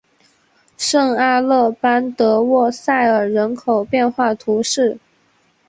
[0.79, 4.97] 圣阿勒班德沃塞尔人口变化图示